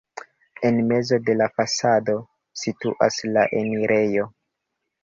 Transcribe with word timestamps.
En 0.69 0.79
mezo 0.91 1.19
de 1.27 1.35
la 1.41 1.49
fasado 1.59 2.17
situas 2.65 3.21
la 3.37 3.47
enirejo. 3.63 4.27